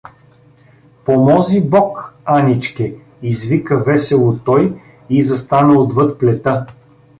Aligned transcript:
Помози 1.05 1.59
бог, 1.61 2.13
Аничке— 2.25 2.95
извика 3.21 3.83
весело 3.83 4.37
той 4.45 4.81
и 5.09 5.23
застана 5.23 5.79
отвъд 5.79 6.19
плета. 6.19 6.65